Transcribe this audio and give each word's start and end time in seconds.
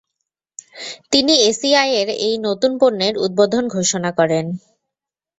তিনি 1.11 1.33
এসিআইয়ের 1.49 2.09
এই 2.27 2.35
নতুন 2.47 2.71
পণ্যের 2.81 3.15
উদ্বোধন 3.25 3.63
ঘোষণা 3.75 4.09
করেন। 4.19 4.45